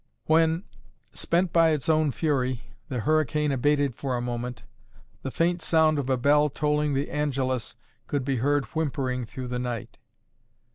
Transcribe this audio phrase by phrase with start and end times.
[0.25, 0.63] When,
[1.13, 4.63] spent by its own fury, the hurricane abated for a moment,
[5.21, 7.75] the faint sound of a bell tolling the Angelus
[8.07, 9.99] could be heard whimpering through the night.